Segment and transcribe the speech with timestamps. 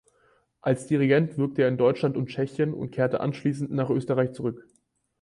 [0.61, 4.67] Als Dirigent wirkte er in Deutschland und Tschechien und kehrte anschließend nach Österreich zurück.